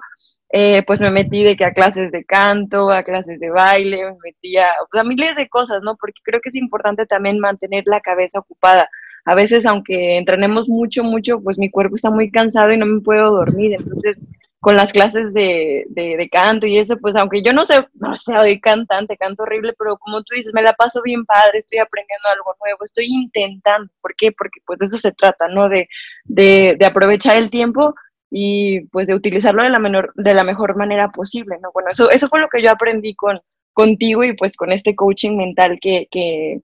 [0.55, 4.18] eh, pues me metí de que a clases de canto, a clases de baile, me
[4.25, 5.97] metí a, pues, a miles de cosas, ¿no?
[5.97, 8.88] Porque creo que es importante también mantener la cabeza ocupada.
[9.25, 13.01] A veces, aunque entrenemos mucho, mucho, pues mi cuerpo está muy cansado y no me
[13.01, 13.75] puedo dormir.
[13.75, 14.25] Entonces,
[14.63, 18.33] con las clases de, de, canto y eso, pues aunque yo no sé, no sé,
[18.33, 22.29] soy cantante, canto horrible, pero como tú dices, me la paso bien padre, estoy aprendiendo
[22.29, 23.91] algo nuevo, estoy intentando.
[24.01, 24.31] ¿Por qué?
[24.31, 25.69] Porque pues de eso se trata, ¿no?
[25.69, 25.89] De,
[26.25, 27.95] de, de aprovechar el tiempo
[28.31, 31.71] y pues de utilizarlo de la, menor, de la mejor manera posible, ¿no?
[31.73, 33.37] Bueno, eso, eso fue lo que yo aprendí con,
[33.73, 36.61] contigo y pues con este coaching mental que, que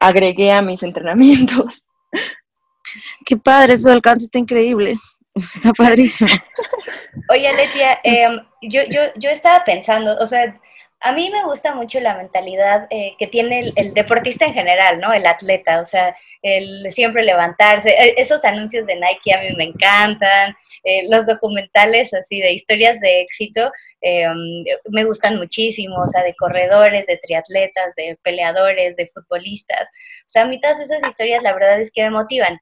[0.00, 1.86] agregué a mis entrenamientos.
[3.26, 4.96] Qué padre, eso del canto está increíble.
[5.34, 6.30] Está padrísimo.
[7.28, 10.60] Oye, Letia, em, yo, yo, yo estaba pensando, o sea,
[11.04, 15.12] a mí me gusta mucho la mentalidad eh, que tiene el, deportista en general, ¿no?
[15.12, 17.90] El atleta, o sea, el siempre levantarse.
[17.90, 20.56] E, esos anuncios de Nike a mí me encantan.
[20.82, 26.34] Eh, los documentales así de historias de éxito em, me gustan muchísimo, o sea, de
[26.34, 29.90] corredores, de triatletas, de peleadores, de futbolistas.
[30.22, 32.58] O sea, a mí todas esas historias la verdad es que me motivan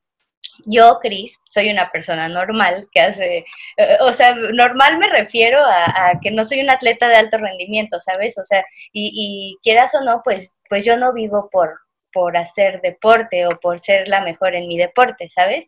[0.67, 3.45] yo, Cris, soy una persona normal que hace,
[3.77, 7.99] eh, o sea, normal me refiero a, que no soy un atleta de alto rendimiento,
[8.01, 8.39] ¿sabes?
[8.39, 11.81] O sea, y, quieras o no, pues, pues yo no vivo por,
[12.13, 15.67] por hacer deporte o por ser la mejor en mi deporte, ¿sabes?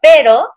[0.00, 0.48] Pero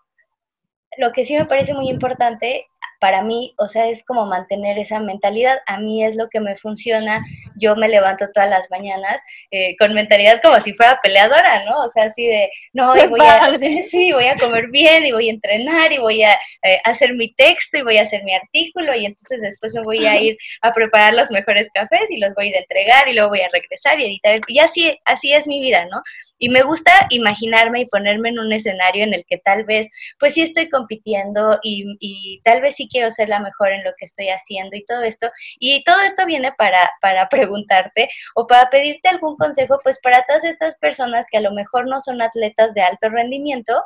[0.98, 2.66] lo que sí me parece muy importante
[3.04, 5.58] para mí, o sea, es como mantener esa mentalidad.
[5.66, 7.20] A mí es lo que me funciona.
[7.54, 11.84] Yo me levanto todas las mañanas eh, con mentalidad como si fuera peleadora, ¿no?
[11.84, 13.58] O sea, así de, no, voy a,
[13.90, 17.30] sí, voy a comer bien y voy a entrenar y voy a eh, hacer mi
[17.34, 20.72] texto y voy a hacer mi artículo y entonces después me voy a ir a
[20.72, 23.50] preparar los mejores cafés y los voy a ir a entregar y luego voy a
[23.52, 24.40] regresar y editar.
[24.46, 26.00] Y así, así es mi vida, ¿no?
[26.38, 30.34] Y me gusta imaginarme y ponerme en un escenario en el que tal vez, pues
[30.34, 34.28] sí estoy compitiendo y, tal vez sí quiero ser la mejor en lo que estoy
[34.28, 35.30] haciendo y todo esto.
[35.58, 40.44] Y todo esto viene para, para preguntarte o para pedirte algún consejo, pues para todas
[40.44, 43.82] estas personas que a lo mejor no son atletas de alto rendimiento,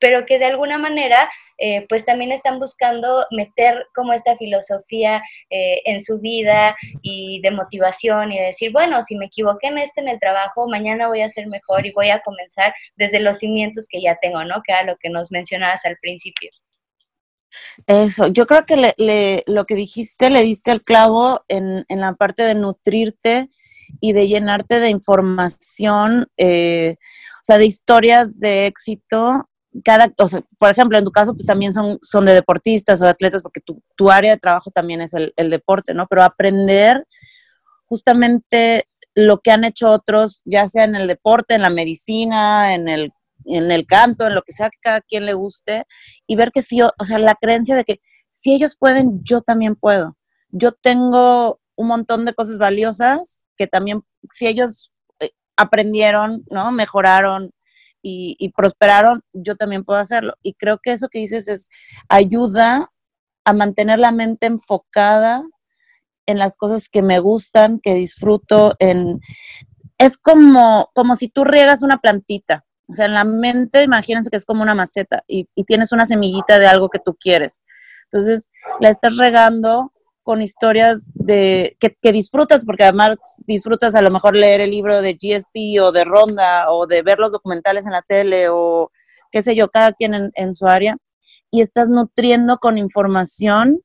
[0.00, 1.30] pero que de alguna manera
[1.62, 7.50] eh, pues también están buscando meter como esta filosofía eh, en su vida y de
[7.50, 11.20] motivación y de decir, bueno, si me equivoqué en este en el trabajo, mañana voy
[11.20, 14.62] a ser mejor y voy a comenzar desde los cimientos que ya tengo, ¿no?
[14.66, 16.50] Que era lo que nos mencionabas al principio.
[17.86, 22.14] Eso, yo creo que le, lo que dijiste le diste el clavo en, en, la
[22.14, 23.50] parte de nutrirte
[24.00, 29.49] y de llenarte de información, eh, o sea, de historias de éxito
[29.84, 33.04] cada, o sea, por ejemplo, en tu caso, pues también son, son de deportistas o
[33.04, 36.06] de atletas, porque tu, tu área de trabajo también es el, el, deporte, ¿no?
[36.08, 37.04] Pero aprender
[37.86, 42.88] justamente lo que han hecho otros, ya sea en el deporte, en la medicina, en
[42.88, 43.12] el,
[43.44, 45.84] en el canto, en lo que sea que cada quien le guste,
[46.26, 49.40] y ver que sí, o, o sea, la creencia de que si ellos pueden, yo
[49.40, 50.16] también puedo.
[50.50, 56.72] Yo tengo un montón de cosas valiosas que también, si ellos eh, aprendieron, ¿no?
[56.72, 57.52] Mejoraron,
[58.02, 60.34] y, prosperaron, yo también puedo hacerlo.
[60.42, 61.68] Y creo que eso que dices es
[62.08, 62.88] ayuda
[63.44, 65.42] a mantener la mente enfocada
[66.26, 69.20] en las cosas que me gustan, que disfruto, en
[69.98, 72.64] es como, como si tú riegas una plantita.
[72.88, 76.06] O sea, en la mente, imagínense que es como una maceta y, y tienes una
[76.06, 77.62] semillita de algo que tú quieres.
[78.04, 79.92] Entonces, la estás regando
[80.30, 83.16] con historias de que, disfrutas, porque además
[83.48, 87.18] disfrutas a lo mejor leer el libro de GSP o de Ronda o de ver
[87.18, 88.92] los documentales en la tele o
[89.32, 90.96] qué sé yo, cada quien en, su área,
[91.50, 93.80] y estás nutriendo con información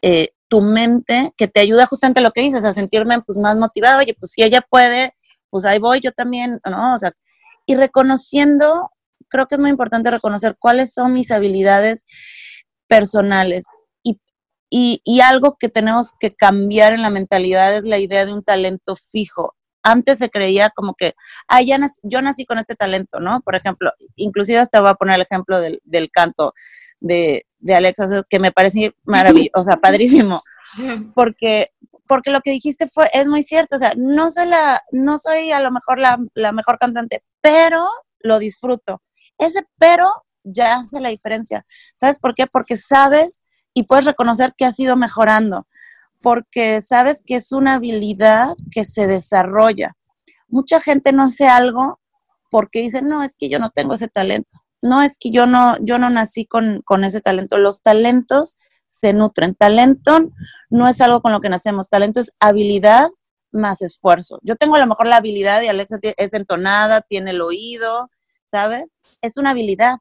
[0.00, 3.56] eh, tu mente que te ayuda justamente a lo que dices, a sentirme pues más
[3.56, 5.12] motivado, oye, pues si ella puede,
[5.50, 6.94] pues ahí voy yo también, ¿no?
[6.94, 7.10] O sea,
[7.66, 8.92] y reconociendo,
[9.26, 12.06] creo que es muy importante reconocer cuáles son mis habilidades
[12.86, 13.64] personales
[14.70, 18.96] y, algo que tenemos que cambiar en la mentalidad es la idea de un talento
[18.96, 19.54] fijo.
[19.82, 21.14] Antes se creía como que,
[21.48, 23.40] ah, ya yo nací con este talento, ¿no?
[23.40, 26.52] Por ejemplo, inclusive hasta voy a poner el ejemplo del, canto
[27.00, 30.42] de, de Alexa, que me parece maravilloso, o sea, padrísimo.
[31.14, 31.70] Porque,
[32.06, 35.50] porque lo que dijiste fue, es muy cierto, o sea, no soy la, no soy
[35.52, 37.88] a lo mejor la, la mejor cantante, pero
[38.20, 39.02] lo disfruto.
[39.38, 40.06] Ese pero
[40.44, 41.64] ya hace la diferencia.
[41.94, 42.46] ¿Sabes por qué?
[42.46, 43.42] Porque sabes
[43.78, 45.68] y puedes reconocer que has ido mejorando,
[46.20, 49.96] porque sabes que es una habilidad que se desarrolla.
[50.48, 52.00] Mucha gente no hace algo
[52.50, 54.56] porque dice, no, es que yo no tengo ese talento.
[54.82, 57.56] No, es que yo no, yo no nací con, con ese talento.
[57.56, 58.56] Los talentos
[58.88, 59.54] se nutren.
[59.54, 60.18] Talento
[60.70, 61.88] no es algo con lo que nacemos.
[61.88, 63.08] Talento es habilidad
[63.52, 64.40] más esfuerzo.
[64.42, 68.10] Yo tengo a lo mejor la habilidad y Alexa es entonada, tiene el oído,
[68.50, 68.86] ¿sabes?
[69.22, 69.98] Es una habilidad.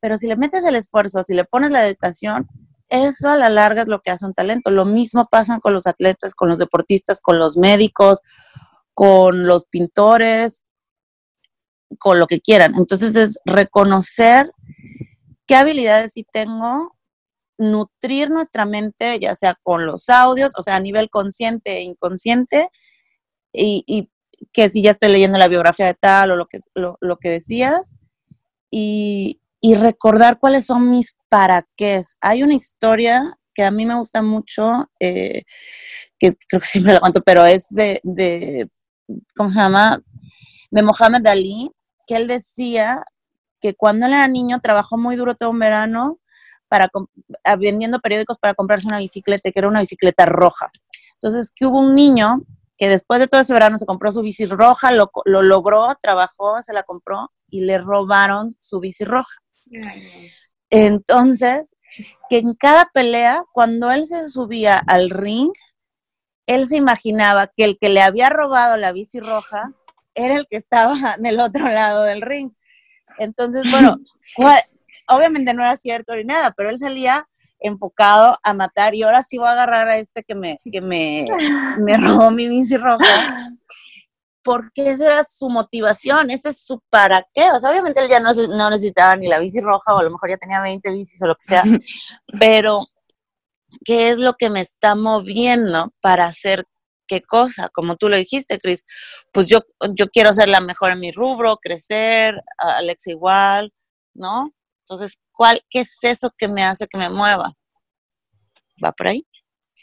[0.00, 2.48] Pero si le metes el esfuerzo, si le pones la dedicación,
[2.94, 4.70] eso a la larga es lo que hace un talento.
[4.70, 8.20] Lo mismo pasa con los atletas, con los deportistas, con los médicos,
[8.94, 10.62] con los pintores,
[11.98, 12.74] con lo que quieran.
[12.76, 14.52] Entonces es reconocer
[15.46, 16.96] qué habilidades sí tengo,
[17.58, 22.68] nutrir nuestra mente, ya sea con los audios, o sea, a nivel consciente e inconsciente,
[23.52, 24.10] y,
[24.52, 27.94] que si ya estoy leyendo la biografía de tal o lo que, lo, que decías,
[28.70, 29.40] y,
[29.72, 32.02] recordar cuáles son mis para qué.
[32.20, 35.44] Hay una historia que a mí me gusta mucho, eh,
[36.18, 38.68] que creo que siempre la cuento, pero es de, de,
[39.34, 40.02] ¿cómo se llama?
[40.70, 41.70] De Mohamed Ali,
[42.06, 43.02] que él decía
[43.60, 46.18] que cuando él era niño trabajó muy duro todo un verano
[46.68, 46.90] para
[47.58, 50.70] vendiendo periódicos para comprarse una bicicleta, que era una bicicleta roja.
[51.14, 52.42] Entonces, que hubo un niño
[52.76, 56.72] que después de todo ese verano se compró su bici roja, lo, logró, trabajó, se
[56.72, 59.32] la compró y le robaron su bici roja.
[60.70, 61.74] Entonces,
[62.28, 65.52] que en cada pelea, cuando él se subía al ring,
[66.46, 69.72] él se imaginaba que el que le había robado la bici roja
[70.14, 72.50] era el que estaba del otro lado del ring.
[73.18, 73.96] Entonces, bueno,
[75.08, 77.28] obviamente no era cierto ni nada, pero él salía
[77.60, 81.26] enfocado a matar y ahora sí voy a agarrar a este que me, que me,
[81.78, 83.04] me robó mi bici roja.
[84.44, 87.50] Porque esa era su motivación, ese es su para qué.
[87.50, 90.10] O sea, obviamente él ya no, no necesitaba ni la bici roja o a lo
[90.10, 91.64] mejor ya tenía 20 bicis o lo que sea,
[92.38, 92.86] pero
[93.84, 96.66] ¿qué es lo que me está moviendo para hacer
[97.06, 98.84] qué cosa, como tú lo dijiste, Cris,
[99.32, 99.60] pues yo,
[99.94, 103.72] yo quiero ser la mejor en mi rubro, crecer, Alex igual,
[104.14, 104.52] ¿no?
[104.80, 107.52] Entonces, ¿cuál, ¿qué es eso que me hace que me mueva?
[108.82, 109.26] ¿Va por ahí?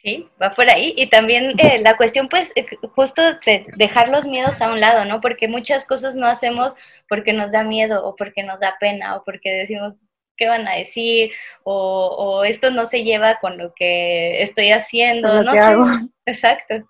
[0.03, 0.93] Sí, va por ahí.
[0.97, 5.05] Y también eh, la cuestión, pues, eh, justo de dejar los miedos a un lado,
[5.05, 5.21] ¿no?
[5.21, 6.75] Porque muchas cosas no hacemos
[7.07, 9.93] porque nos da miedo o porque nos da pena o porque decimos,
[10.37, 11.31] ¿qué van a decir?
[11.63, 16.07] O, esto no se lleva con lo que estoy haciendo, no sé.
[16.25, 16.87] Exacto.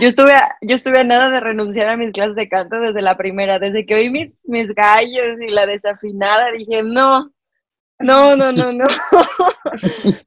[0.00, 3.02] Yo estuve, a, yo estuve a nada de renunciar a mis clases de canto desde
[3.02, 7.30] la primera, desde que oí mis, mis gallos y la desafinada, dije, no,
[8.00, 8.86] no, no, no, no.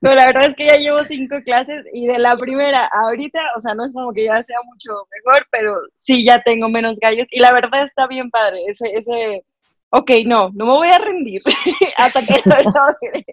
[0.02, 3.60] Pero la verdad es que ya llevo cinco clases y de la primera ahorita, o
[3.60, 7.28] sea, no es como que ya sea mucho mejor, pero sí ya tengo menos gallos
[7.32, 9.44] y la verdad está bien padre, ese, ese,
[9.90, 11.42] ok, no, no me voy a rendir
[11.98, 13.26] hasta que lo logre.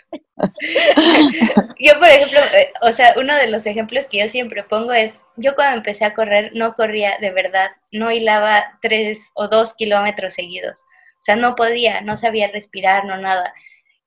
[1.78, 5.18] yo, por ejemplo, eh, o sea, uno de los ejemplos que yo siempre pongo es,
[5.36, 10.34] yo cuando empecé a correr no corría de verdad, no hilaba tres o dos kilómetros
[10.34, 10.84] seguidos.
[11.20, 13.52] O sea, no podía, no sabía respirar, no nada.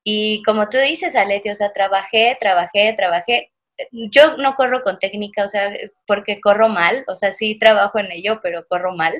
[0.03, 3.51] Y como tú dices, Aleti, o sea, trabajé, trabajé, trabajé.
[3.91, 5.73] Yo no corro con técnica, o sea,
[6.07, 9.13] porque corro mal, o sea, sí trabajo en ello, pero corro mal.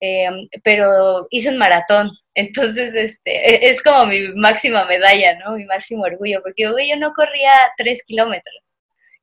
[0.00, 5.52] Em, pero hice un maratón, entonces este, es como mi máxima medalla, ¿no?
[5.56, 8.65] Mi máximo orgullo, porque yo no corría tres kilómetros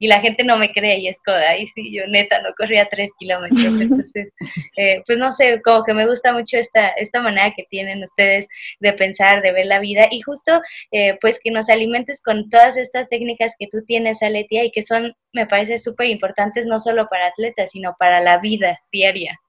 [0.03, 2.89] y la gente no me cree y es como, ahí sí, yo neta no corría
[2.89, 4.33] tres kilómetros, entonces,
[4.75, 8.45] eh, pues no sé, como que me gusta mucho esta, esta manera que tienen ustedes
[8.81, 10.61] de pensar, de ver la vida y justo
[10.91, 14.83] eh, pues que nos alimentes con todas estas técnicas que tú tienes, Aletia, y que
[14.83, 19.39] son, me parece, súper importantes no solo para atletas, sino para la vida diaria.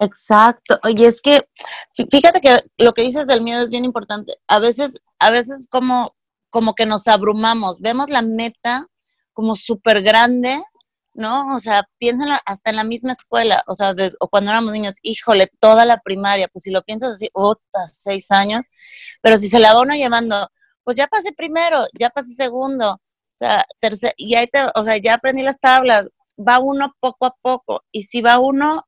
[0.00, 0.80] Exacto.
[0.88, 1.42] Y es que,
[2.10, 4.34] fíjate que lo que dices del miedo es bien importante.
[4.48, 6.16] A veces, a veces como,
[6.50, 8.88] como que nos abrumamos, vemos la meta
[9.36, 10.58] como súper grande,
[11.12, 11.54] ¿no?
[11.54, 15.48] O sea, piénsenlo hasta en la misma escuela, o sea, o cuando éramos niños, híjole,
[15.60, 18.64] toda la primaria, pues si lo piensas así, otras seis años,
[19.20, 20.48] pero si se la va uno llevando,
[20.84, 24.96] pues ya pasé primero, ya pasé segundo, o sea, tercer, y ahí te, o sea,
[24.96, 28.84] ya aprendí las tablas, va uno poco a poco, y si va uno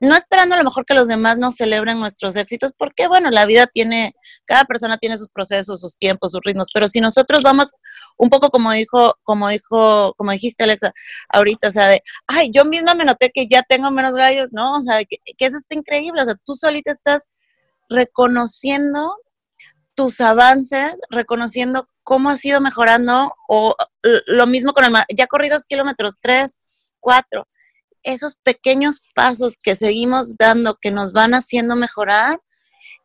[0.00, 3.46] no esperando a lo mejor que los demás nos celebren nuestros éxitos, porque bueno, la
[3.46, 7.68] vida tiene, cada persona tiene sus procesos, sus tiempos, sus ritmos, pero si nosotros vamos
[8.16, 10.92] un poco como dijo, como dijo, como dijiste Alexa,
[11.28, 14.76] ahorita, o sea, de, ay, yo misma me noté que ya tengo menos gallos, ¿no?
[14.76, 17.28] O sea, que, eso está increíble, o sea, tú solita estás
[17.88, 19.16] reconociendo
[19.94, 23.74] tus avances, reconociendo cómo has ido mejorando, o
[24.26, 26.58] lo mismo con el, ya corrí dos kilómetros, tres,
[27.00, 27.46] cuatro,
[28.02, 32.40] esos pequeños pasos que seguimos dando, que nos van haciendo mejorar,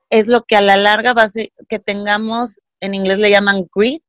[0.09, 3.67] es lo que a la larga va a hacer que tengamos, en inglés le llaman
[3.73, 4.03] grit,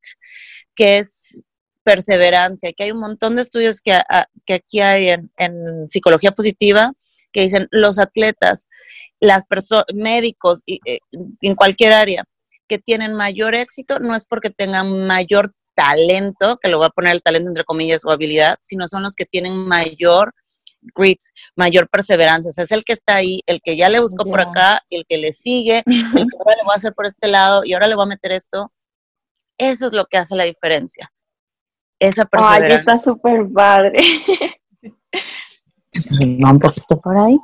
[0.79, 1.45] que es
[1.83, 3.99] perseverancia, que hay un montón de estudios que,
[4.47, 6.93] que aquí hay en, psicología positiva
[7.33, 8.69] que dicen los atletas,
[9.21, 11.01] las personas, médicos, y, eh,
[11.43, 12.25] en cualquier área,
[12.69, 17.13] que tienen mayor éxito, no es porque tengan mayor talento, que lo voy a poner
[17.13, 20.33] el talento entre comillas o habilidad, sino son los que tienen mayor
[20.95, 21.19] grit,
[21.57, 22.51] mayor perseverancia.
[22.51, 25.05] O sea, es el que está ahí, el que ya le buscó por acá, el
[25.09, 27.89] que le sigue, el que ahora le voy a hacer por este lado y ahora
[27.89, 28.73] le voy a meter esto.
[29.59, 31.13] Eso es lo que hace la diferencia.
[31.99, 32.79] Esa Ay, perseverancia.
[32.79, 33.99] está súper padre.
[35.93, 37.39] Entonces, va un poquito por ahí.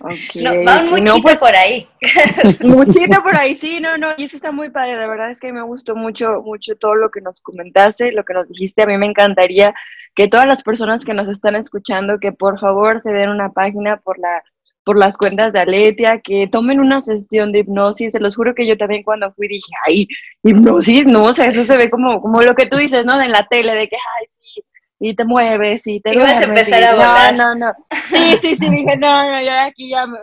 [0.00, 1.86] Ok, No, va un muchito no, pues, por ahí.
[2.62, 5.52] Muchito por ahí, sí, no, no, y eso está muy padre, de verdad es que
[5.52, 8.96] me gustó mucho, mucho todo lo que nos comentaste, lo que nos dijiste, a mí
[8.96, 9.74] me encantaría
[10.14, 13.98] que todas las personas que nos están escuchando, que por favor se den una página
[13.98, 14.42] por la
[14.84, 18.66] por las cuentas de Aletia, que tomen una sesión de hipnosis, se los juro que
[18.66, 20.06] yo también cuando fui dije, ay,
[20.42, 23.20] hipnosis, no, o sea, eso se ve como, como lo que tú dices, ¿no?
[23.20, 24.62] En la tele, de que, ay, sí,
[25.00, 27.34] y te mueves y te Y vas a duermes, empezar y- a volar.
[27.34, 27.72] No, no, no.
[28.10, 30.18] Sí, sí, sí, dije, no, no, ya aquí ya me-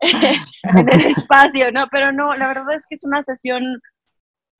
[0.80, 1.86] en el espacio, ¿no?
[1.90, 3.62] Pero no, la verdad es que es una sesión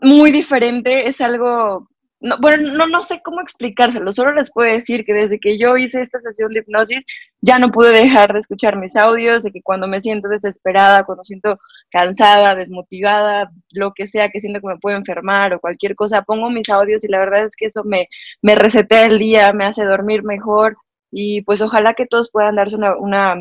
[0.01, 1.88] muy diferente, es algo,
[2.20, 5.76] no, bueno, no, no sé cómo explicárselo, solo les puedo decir que desde que yo
[5.78, 7.04] hice esta sesión de hipnosis,
[7.40, 11.24] ya no pude dejar de escuchar mis audios, de que cuando me siento desesperada, cuando
[11.24, 11.58] siento
[11.90, 16.50] cansada, desmotivada, lo que sea, que siento que me puedo enfermar o cualquier cosa, pongo
[16.50, 18.08] mis audios y la verdad es que eso me,
[18.42, 20.76] me resetea el día, me hace dormir mejor
[21.10, 23.36] y pues ojalá que todos puedan darse una, una,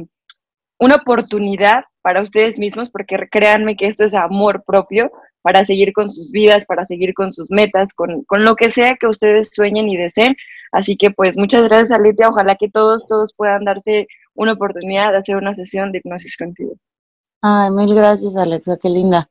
[0.79, 5.11] una oportunidad para ustedes mismos, porque créanme que esto es amor propio
[5.41, 8.97] para seguir con sus vidas, para seguir con sus metas, con, con lo que sea
[8.99, 10.35] que ustedes sueñen y deseen.
[10.71, 12.29] Así que pues muchas gracias, Alicia.
[12.29, 16.73] Ojalá que todos, todos puedan darse una oportunidad de hacer una sesión de hipnosis contigo.
[17.41, 19.29] Ay, mil gracias, Alexa, qué linda.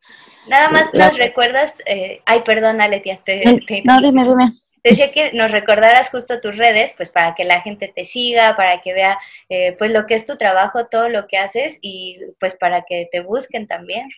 [0.49, 4.53] Nada más La- nos recuerdas, eh, ay, perdón, Aletia, te, te- No, dime, dime.
[4.83, 8.57] te decía que nos recordaras justo tus redes, pues para que la gente te siga,
[8.57, 9.19] para que vea
[9.51, 13.09] eh, pues lo que es tu trabajo, todo lo que haces y pues para que
[13.13, 14.09] te busquen también.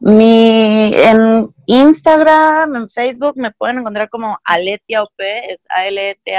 [0.00, 6.30] Mi, en Instagram, en Facebook, me pueden encontrar como Aletia OP, es A-L-E-T-H-I-A-O-P.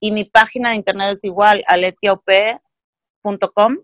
[0.00, 3.78] Y mi página de internet es igual, aletiaop.com.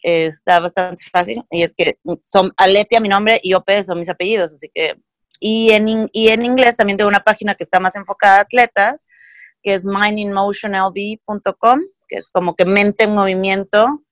[0.00, 1.44] Está bastante fácil.
[1.50, 4.96] Y es que son Aletia mi nombre y OP son mis apellidos, así que...
[5.40, 9.04] Y en, y en inglés también tengo una página que está más enfocada a atletas,
[9.62, 14.03] que es mindinmotionlb.com, que es como que mente en movimiento,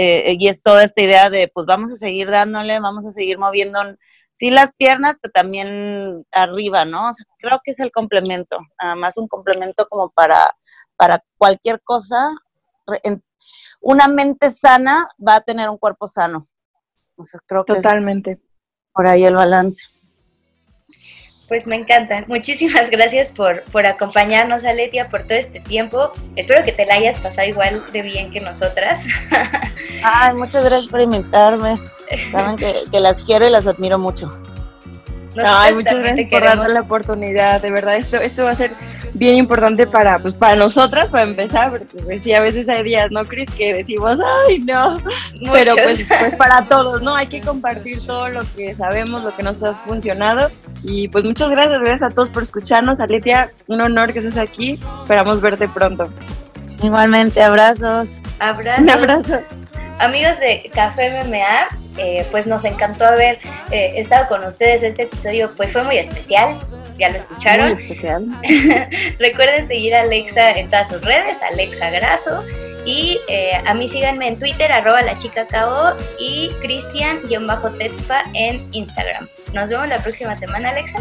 [0.00, 3.36] eh, y es toda esta idea de, pues vamos a seguir dándole, vamos a seguir
[3.36, 3.80] moviendo,
[4.34, 7.10] sí las piernas, pero también arriba, ¿no?
[7.10, 10.54] O sea, creo que es el complemento, además un complemento como para,
[10.96, 12.30] para cualquier cosa.
[13.80, 16.44] Una mente sana va a tener un cuerpo sano.
[17.16, 18.40] O sea, creo que es Totalmente.
[18.92, 19.84] por ahí el balance.
[21.48, 22.24] Pues me encanta.
[22.26, 26.12] Muchísimas gracias por, por acompañarnos, Aletia, por todo este tiempo.
[26.36, 29.00] Espero que te la hayas pasado igual de bien que nosotras.
[30.04, 31.80] Ay, muchas gracias por invitarme.
[32.32, 34.26] Saben que, que las quiero y las admiro mucho.
[35.28, 37.62] Nosotras Ay, muchas gracias por darnos la oportunidad.
[37.62, 38.72] De verdad, esto, esto va a ser
[39.14, 43.10] bien importante para, pues, para nosotras, para empezar, porque pues, sí, a veces hay días,
[43.10, 43.50] ¿no, Cris?
[43.50, 44.96] Que decimos, ay, no.
[45.52, 47.14] Pero pues, pues para todos, ¿no?
[47.14, 50.50] Hay que compartir todo lo que sabemos, lo que nos ha funcionado.
[50.82, 53.00] Y pues muchas gracias, gracias a todos por escucharnos.
[53.00, 54.78] Aletia, un honor que estés aquí.
[55.02, 56.04] Esperamos verte pronto.
[56.82, 58.08] Igualmente, abrazos.
[58.38, 58.82] Abrazos.
[58.82, 59.40] Un abrazo.
[59.98, 63.38] Amigos de Café MMA, eh, pues nos encantó haber
[63.70, 64.82] eh, estado con ustedes.
[64.82, 66.56] Este episodio pues fue muy especial,
[66.98, 67.74] ya lo escucharon.
[67.74, 68.26] Muy especial.
[69.18, 72.44] Recuerden seguir a Alexa en todas sus redes, Alexa Graso.
[72.84, 79.28] Y eh, a mí síganme en Twitter, arroba la chica KO y Cristian-Tetspa en Instagram.
[79.52, 80.98] Nos vemos la próxima semana, Alexa.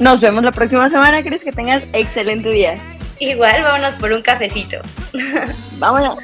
[0.00, 1.42] Nos vemos la próxima semana, Cris.
[1.42, 2.78] Que tengas excelente día.
[3.20, 4.78] Igual, vámonos por un cafecito.
[5.78, 6.18] Vámonos.